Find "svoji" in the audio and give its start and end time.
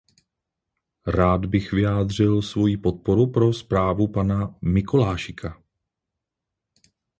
2.41-2.77